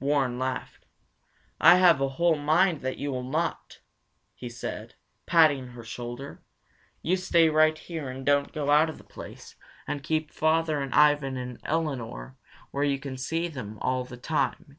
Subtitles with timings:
[0.00, 0.84] Warren laughed.
[1.60, 3.82] "I have a whole mind that you will not!"
[4.34, 6.42] he said, patting her shoulder.
[7.02, 9.54] "You stay right here and don't go out of the place,
[9.86, 12.36] and keep father and Ivan and Elinor
[12.72, 14.78] where you can see them all the time.